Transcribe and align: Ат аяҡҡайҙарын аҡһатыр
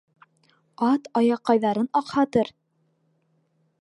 Ат 0.87 1.03
аяҡҡайҙарын 1.21 1.91
аҡһатыр 2.03 2.51